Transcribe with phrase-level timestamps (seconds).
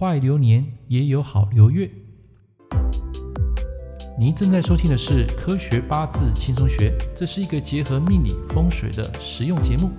[0.00, 1.90] 坏流年也有好流月。
[4.16, 9.90] 您正在收听的是《科学八字轻松学》，这是一个结合命理风水的实用节目。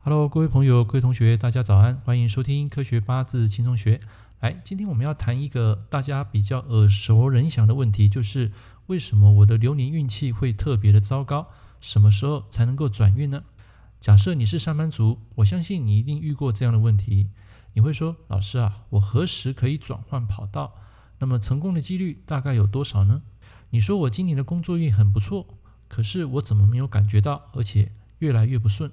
[0.00, 3.98] Hello，各位朋友、各位同学，大家早安，欢迎收听《科学八字轻松学》。
[4.40, 8.50] 来，今天我们要谈一个大家比较耳熟能详的问题，就是
[8.86, 11.46] 为什么我的流年运气会特别的糟糕？
[11.80, 13.44] 什么时候才能够转运呢？
[14.04, 17.30] 假设你是上班族，我相信你一定遇过这样的问题。
[17.72, 20.74] 你会说：“老师啊，我何时可以转换跑道？
[21.20, 23.22] 那么成功的几率大概有多少呢？”
[23.72, 25.46] 你说我今年的工作运很不错，
[25.88, 28.92] 可是我怎么没有感觉到，而且越来越不顺？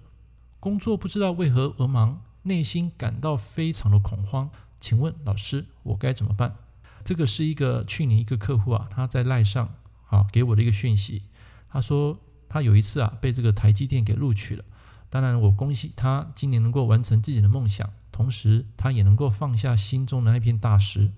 [0.61, 4.49] 工作不知道为何而忙，内心感到非常的恐慌。
[4.79, 6.55] 请问老师，我该怎么办？
[7.03, 9.75] 这个是一个去年一个客户啊，他在赖上
[10.07, 11.23] 啊给我的一个讯息。
[11.67, 14.63] 他说他有一次啊被这个台积电给录取了。
[15.11, 21.11] 当然，我恭喜他今年能够完成自己的梦想，同时他也能够放下心中的那片大石，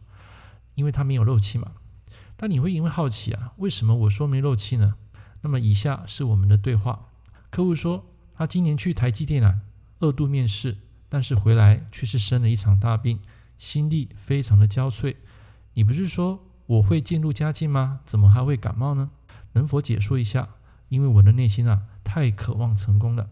[0.73, 1.73] 因为他没有漏气嘛。
[2.35, 4.95] 但你会因为好奇啊，为什么我说没漏气呢？
[5.41, 7.09] 那么以下是我们的对话。
[7.51, 8.03] 客户说，
[8.35, 9.59] 他今年去台积电啊，
[9.99, 13.19] 二度面试，但是回来却是生了一场大病，
[13.59, 15.17] 心力非常的焦悴。
[15.75, 17.99] 你不是说我会渐入佳境吗？
[18.03, 19.11] 怎么还会感冒呢？
[19.51, 20.49] 能否解说一下？
[20.89, 23.29] 因为我的内心啊，太渴望成功了。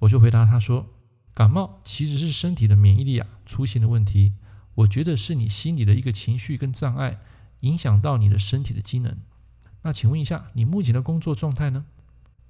[0.00, 0.90] 我就回答他说
[1.34, 4.34] ：“感冒其实是身体的免疫力啊出现了问题，
[4.74, 7.20] 我觉得是你心里的一个情绪跟障碍
[7.60, 9.16] 影响到你的身体的机能。
[9.82, 11.86] 那请问一下，你目前的工作状态呢？”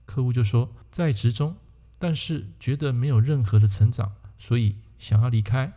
[0.07, 1.57] 客户就说：“在职中，
[1.99, 5.73] 但是觉得没有任何的成长，所以想要离开，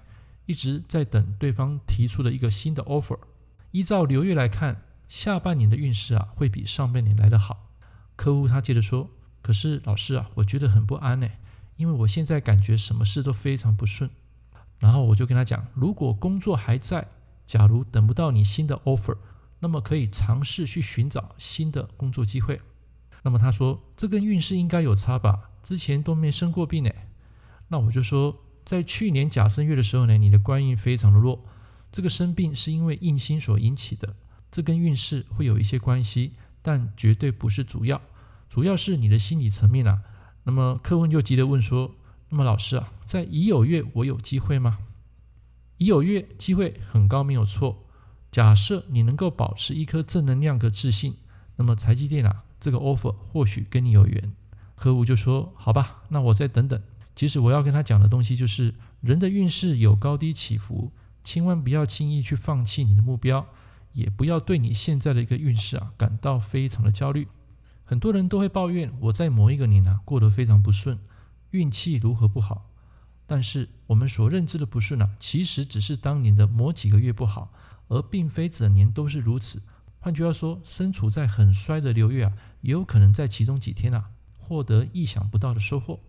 [0.48, 3.20] 一直在等对方提出的一个新的 offer。
[3.72, 7.70] 依照流月来看，下半年的运势啊会比上半年来得好。”
[8.16, 9.10] 客户他接着说
[9.42, 11.28] ：“可是老师啊，我觉得很不安呢。”
[11.76, 14.10] 因为我现在感觉什么事都非常不顺，
[14.80, 17.08] 然后我就跟他讲，如果工作还在，
[17.46, 19.18] 假如等不到你新的 offer，
[19.60, 22.62] 那么可以尝试去寻找新的工作机会。
[23.24, 25.50] 那么他说，这跟运势应该有差吧？
[25.62, 26.92] 之前都没生过病呢。
[27.70, 31.44] 那我就说，在去年甲申月的时候呢，你的官运非常的弱，
[31.92, 34.16] 这个生病是因为印星所引起的，
[34.52, 38.02] 这跟运势会有一些关系，但绝对不是主要，
[38.50, 40.02] 主要是你的心理层面啊。
[40.44, 41.96] 那么客户又急着问说
[42.30, 44.80] ：“那么老师啊，在乙酉月我有机会吗？”
[45.78, 47.86] 乙酉月机会很高，没有错。
[48.32, 51.16] 假设你能够保持一颗正能量和自信，
[51.56, 54.34] 那么台积电啊这个 offer 或许跟你有缘。
[54.76, 56.82] 客户就说：“好吧，那我再等等。”
[57.16, 63.48] 其实我要跟他讲的东西就是，人的运势有高低起伏，千万不要轻易去放弃你的目标，
[63.94, 67.28] 也不要对你现在的一个运势啊感到非常的焦虑。
[67.84, 71.00] 很多人都会抱怨我在某一个年啊过得非常不顺，
[71.52, 72.70] 运气如何不好。
[73.26, 77.54] 但是我们所认知的不顺啊，其实只是当年的某几个月不好，
[77.88, 79.64] 而并非整年都是如此。
[80.00, 86.02] 换句话说，身处在很衰的流月啊，也有可能在其中几天啊获得意想不到的收获。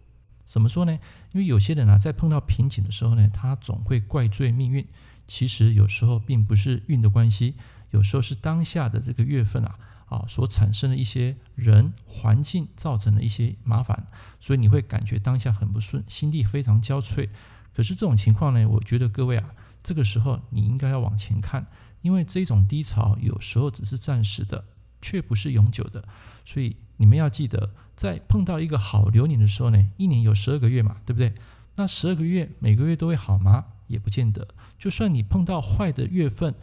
[0.45, 0.99] 怎么说呢？
[1.33, 4.87] 因为有些人啊在碰到瓶颈的时候呢，他总会怪罪命运。
[5.27, 7.55] 其实有时候并不是运的关系，
[7.93, 9.79] 有时候是当下的这个月份啊。
[10.15, 14.07] 啊，所产生的一些人环境造成的一些麻烦，
[14.39, 17.31] 所以你会感觉当下很不顺，心力非常焦脆。
[17.75, 21.67] 可是这种情况呢，我觉得各位啊，这个时候你应该要往前看，
[22.03, 24.65] 因为这种低潮有时候只是暂时的，
[25.01, 26.05] 却不是永久的。
[26.45, 31.35] 所以你们要记得，在碰到一个好流年的时候呢，一年有十二个月嘛，对不对？
[31.75, 33.65] 那十二个月每个月都会好吗？
[33.89, 34.47] 也不见得。
[34.79, 36.55] 就算你碰到坏的月份，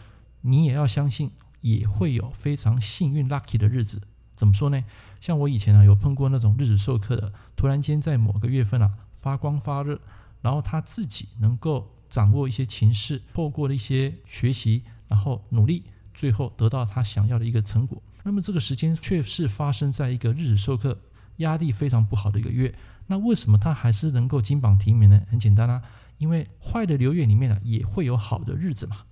[0.42, 1.32] 你也要相信。
[1.62, 4.02] 也会有非常幸运 lucky 的日子，
[4.36, 4.84] 怎么说呢？
[5.20, 10.00] 像我以前啊有碰过那种日子授课的，突然间在某个月份啊发光发热，
[10.42, 15.84] 然后他自己能够掌握一些情势，透过了一些学习，然后努力，
[16.14, 18.02] 最后得到他想要的一个成果。
[18.24, 21.00] 那么这个时间却是发生在一个日子授课，
[21.38, 22.74] 压力非常不好的一个月。
[23.08, 25.22] 那为什么他还是能够金榜题名呢？
[25.30, 25.84] 很简单啊，
[26.18, 29.03] 因为坏的流月里面呢也会有好的日子嘛。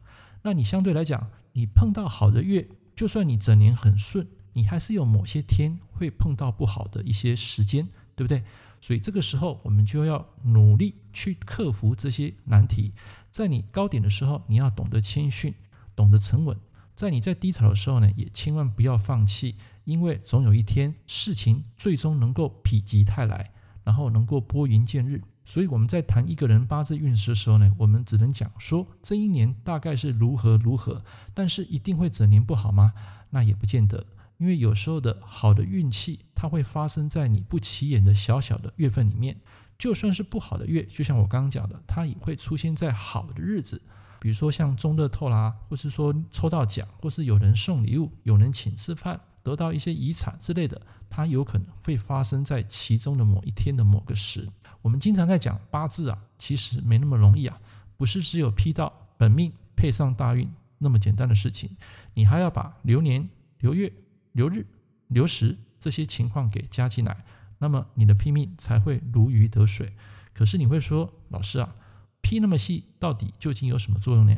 [0.41, 1.29] 那你相对来讲。
[1.53, 8.43] 你碰到好的月，就算你整年很顺，你还是有某些天会碰到不好的一些时间，对不对？
[8.81, 12.93] 所以这个时候，我们就要努力去克服这些难题。
[13.29, 15.53] 在你高点的时候，你要懂得谦逊，
[15.95, 16.55] 懂得沉稳；
[16.95, 23.51] 在你在低潮的时候呢，也千万不要放弃，因为总有一天事情最终能够否极泰来，
[23.83, 25.21] 然后能够拨云见日。
[25.45, 31.03] 所以我们在谈一个人八字运势的时候呢，我们只能讲说这一年大概是如何如何，
[31.33, 32.93] 但是一定会整年不好吗？
[33.31, 34.05] 那也不见得，
[34.37, 39.37] 因为有时候的好的运气，它会发生在你不起眼的小小的月份里面。
[39.77, 43.81] 就算是不好的月，就像我刚刚讲的，它也会出现在好的日子。
[44.19, 50.79] 比如说像中乐透啦，或是说抽到奖，或是有人送礼物，有人请吃饭，得到一些遗产之类的，
[51.09, 54.47] 它有可能会发生在其中的某一天的某个时。
[54.83, 57.59] 我们经常在讲八字啊，其实没那么容易啊，
[57.97, 60.47] 不是只有批到本命配上大运
[60.77, 61.71] 那么简单的事情，
[62.13, 63.91] 你还要把流年、流月、
[64.33, 64.67] 流日、
[65.07, 67.25] 流时这些情况给加进来，
[67.57, 69.93] 那么你的批命才会如鱼得水。
[70.33, 71.75] 可是你会说，老师啊。
[72.21, 74.35] 批那么细，到底究竟有什么作用呢？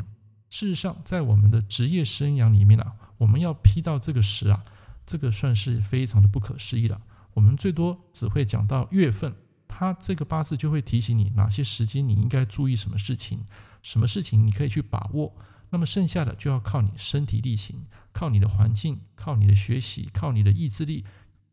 [0.51, 4.63] 事实上，在我们的职业生涯里面啊，我们要批到这个时啊，
[5.05, 7.01] 这个算是非常的不可思议了。
[7.33, 9.35] 我们最多只会讲到月份，
[9.67, 13.43] 它这个八字就会提醒你哪些时间你应该注意什么事情，
[13.81, 15.33] 什么事情你可以去把握。
[15.69, 21.05] 那么剩下的就要靠你身体力行，靠你的环境，靠你的学习，靠你的意志力，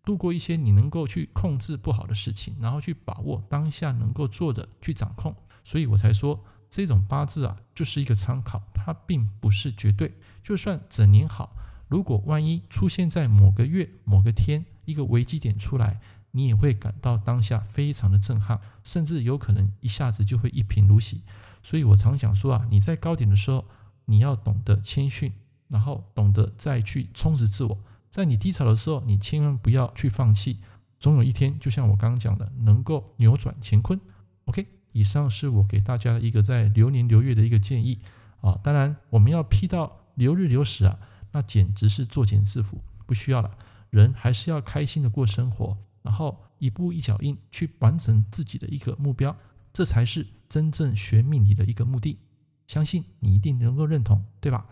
[0.05, 5.37] 度过一些你能够去控制不好的事情，然后去把握当下能够做的，去掌控。
[5.63, 10.19] 所以我才说，这种八字啊，就是一个参考，它并不是绝对。
[10.43, 11.55] 就算整年好，
[11.89, 16.01] 如果万一出现在某个月某个天一个危机点出来，
[16.31, 21.23] 你也会感到当下非常的震撼，甚至有可能一下子就会一贫如洗。
[21.63, 23.65] 所以我常想说啊，你在高点的时候，
[24.05, 25.33] 你要懂得谦逊，
[25.69, 27.79] 然后懂得再去充实自我；
[28.11, 30.59] 在你低潮的时候，你千万不要去放弃，
[31.01, 34.01] 总有一天，就像我刚刚讲的，能够扭转乾坤。
[34.45, 34.67] OK。
[34.93, 37.99] 以上是我给大家的一个在流年流月的一个建议
[38.41, 40.99] 啊，当然我们要批到流日流时啊，
[41.33, 43.51] 那简直是作茧自缚，不需要了。
[43.91, 49.35] 人还是要开心的过生活，然后一步一脚印去完成自己的一个目标，
[49.73, 52.19] 这才是真正学命理的一个目的。
[52.67, 54.67] 相信你一定能够认同，对吧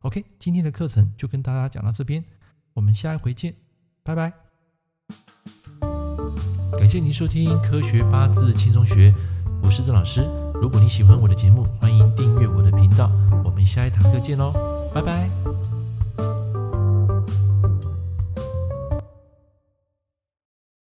[0.00, 2.22] ？OK，今天的课程就跟大家讲到这边，
[2.74, 3.54] 我们下一回见，
[4.02, 4.32] 拜拜。
[6.78, 9.10] 感谢您收听《科学八字轻松学》。
[9.62, 10.20] 我是郑老师，
[10.60, 13.10] 如果你喜欢我的节目，欢迎订阅我的频道。
[13.44, 14.52] 我们下一堂课见喽，
[14.94, 15.77] 拜拜。